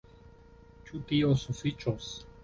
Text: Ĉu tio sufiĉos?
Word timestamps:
Ĉu 0.87 1.01
tio 1.11 1.29
sufiĉos? 1.41 2.09